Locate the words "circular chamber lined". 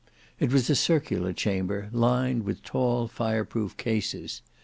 0.75-2.41